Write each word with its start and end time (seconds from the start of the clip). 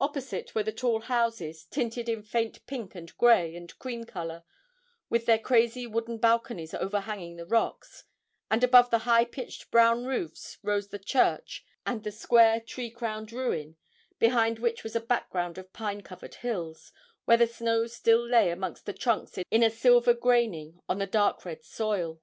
Opposite 0.00 0.54
were 0.54 0.62
the 0.62 0.70
tall 0.70 1.00
houses, 1.00 1.64
tinted 1.64 2.08
in 2.08 2.22
faint 2.22 2.64
pink 2.68 2.94
and 2.94 3.12
grey 3.18 3.56
and 3.56 3.76
cream 3.80 4.04
colour, 4.04 4.44
with 5.08 5.26
their 5.26 5.40
crazy 5.40 5.88
wooden 5.88 6.18
balconies 6.18 6.72
overhanging 6.72 7.34
the 7.34 7.44
rocks, 7.44 8.04
and 8.48 8.62
above 8.62 8.90
the 8.90 8.98
high 9.10 9.24
pitched 9.24 9.72
brown 9.72 10.04
roofs 10.04 10.58
rose 10.62 10.90
the 10.90 11.00
church 11.00 11.64
and 11.84 12.04
the 12.04 12.12
square 12.12 12.60
tree 12.60 12.90
crowned 12.92 13.32
ruin, 13.32 13.76
behind 14.20 14.60
which 14.60 14.84
was 14.84 14.94
a 14.94 15.00
background 15.00 15.58
of 15.58 15.72
pine 15.72 16.02
covered 16.02 16.36
hills, 16.36 16.92
where 17.24 17.36
the 17.36 17.48
snow 17.48 17.88
still 17.88 18.24
lay 18.24 18.50
amongst 18.50 18.86
the 18.86 18.92
trunks 18.94 19.36
in 19.50 19.64
a 19.64 19.68
silver 19.68 20.14
graining 20.14 20.80
on 20.88 20.98
the 20.98 21.08
dark 21.08 21.44
red 21.44 21.64
soil. 21.64 22.20